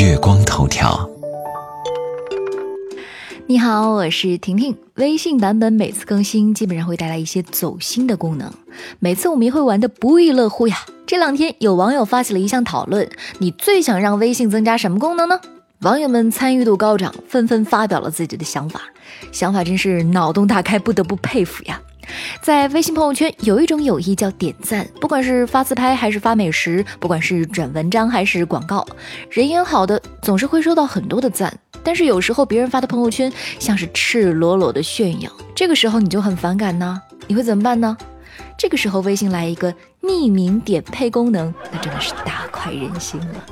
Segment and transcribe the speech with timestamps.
[0.00, 1.10] 月光头条。
[3.48, 4.76] 你好，我是婷婷。
[4.94, 8.48] 微信版本每次更新，基本上会带来一些走心的功能，
[9.00, 10.76] 每次我们也会玩的不亦乐乎呀。
[11.04, 15.40] 这两天有网友发起了一项讨论：你最想让微信增加什么功能呢？
[15.80, 18.82] 网友们参与度高涨，纷纷发表了自己的想法，
[19.32, 21.80] 想法真是脑洞大开，不得不佩服呀。
[22.42, 28.86] 在微信朋友圈有一种友谊叫点赞，不管是发自拍还是发美食，不管是转文章还是广告，
[29.30, 31.52] 人缘好的总是会收到很多的赞。
[31.84, 37.96] 但是有时候别人发的朋友圈像是赤裸裸的炫耀，这个时候你就很反感呢，你会怎么办呢？
[38.56, 39.72] 这个时候微信来一个
[40.02, 43.46] 匿名点配功能，那真的是大快人心了。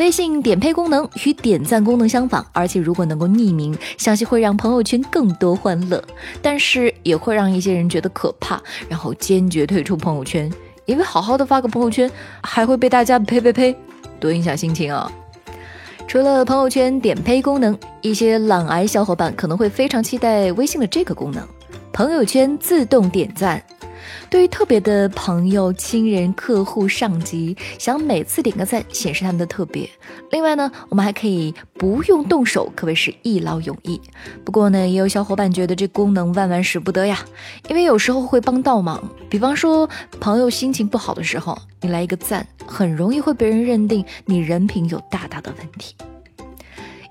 [0.00, 6.02] 微信点配功能与点赞功能相仿，而且如果能够匿名，相信会让朋友圈更多欢乐，
[6.40, 10.50] 但是也会让一些人觉得可怕，然后坚决退出朋友圈，
[10.86, 12.10] 因为好好的发个朋友圈
[12.42, 13.76] 还会被大家呸呸呸，
[14.18, 15.12] 多影响心情啊！
[16.08, 21.46] 除了朋友圈点配功能，一些懒癌小伙伴可能会非常期待微信的这个功能——
[21.92, 23.62] 朋友圈自动点赞。
[24.28, 29.88] 对于特别的朋友、亲人、客户、上级，想每次点个赞，显示他们的特别。
[30.30, 34.00] 另外呢，我们还可以不用动手，可谓是一劳永逸。
[34.44, 37.18] 不过呢，也有小伙伴觉得这功能万万使不得呀，
[37.68, 39.02] 因为有时候会帮倒忙。
[39.28, 39.88] 比方说，
[40.20, 45.94] 朋友心情不好的时候，你来一个赞，很容易会被人认定你人品有大大的问题。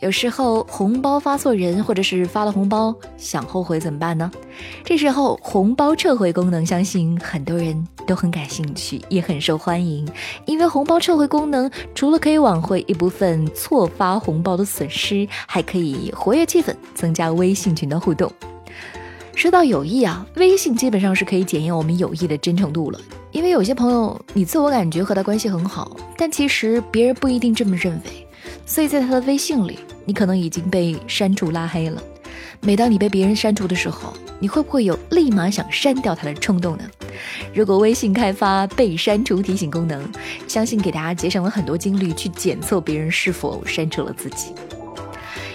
[0.00, 4.30] 有时候红包发错人，或者是发了红包想后悔怎么办呢？
[4.84, 10.06] 这时候红包撤回功能，相信很多人都很感兴趣，也很受欢迎。
[10.44, 18.30] 因为红包撤回功能除了可以挽回一部分错发红包的损失，还可以活跃气氛，增加微信群的互动。
[19.34, 23.00] 说到友谊啊，微信基本上是可以检验我们友谊的真诚度了。
[23.32, 28.25] 因为有些朋友，你自我感觉和他关系很好，但其实别人不一定这么认为。
[28.66, 32.02] 所以在他的微信里，你可能已经被删除拉黑了。
[32.60, 36.84] 每当你被别人删除的时候，你会不会有立马想删掉他的冲动呢？
[37.54, 40.06] 如果微信开发被删除提醒功能，
[40.48, 44.48] 相信给大家节省了很多精力去检测别人是否删除了自己。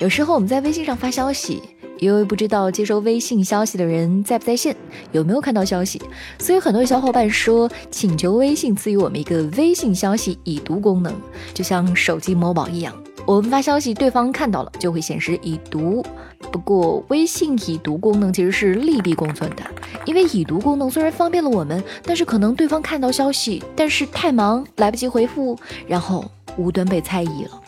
[0.00, 1.62] 有时候我们在微信上发消息，
[2.04, 4.76] 因为不知道接收微信消息的人在不在线，
[5.12, 5.98] 有没有看到消息，
[6.38, 11.14] 所以很多小伙伴说请求微信赐予我们一个微信消息已读功能，
[11.54, 12.94] 就像手机某宝一样。
[13.24, 16.04] 我们发消息，对方看到了就会显示已读。
[16.52, 19.62] 不过，微信已读功能其实是利弊共存的，
[20.04, 27.62] 因为已读功能虽然方便了我们，但是可能对方看到消息，但是太忙来不及回复，然后无端被猜疑了。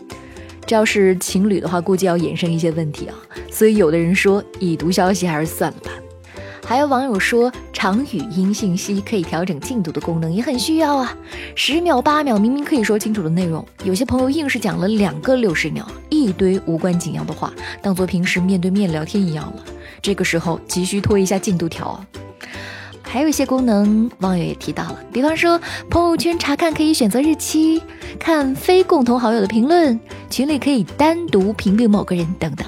[0.67, 3.15] 这要是情侣的话，估计要衍生一些问题啊。
[3.51, 5.91] 所以有的人说，已读消息还是算了吧。
[6.65, 11.17] 还有网友说，长语音信息可以调整进度的功能也很需要啊。
[11.55, 19.65] 十秒、八秒，明明可以说清楚的内容，有些朋友硬是讲了两个六十秒，一堆无关紧要的话，当做平时面对面聊天一样了。
[20.03, 22.07] 这个时候急需拖一下进度条啊。
[23.05, 27.81] 还有一些功能，网友也提到了，比方说朋友圈查看可以选择日期，
[28.19, 32.67] 看非共同好友的评论，群里可以单独屏蔽某个人等等。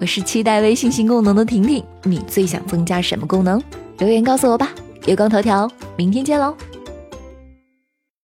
[0.00, 3.62] 我是期待微信新功能的婷婷，你最想增加什么功能？
[3.98, 4.70] 留言告诉我吧。
[5.06, 6.56] 月光头条，明天见喽。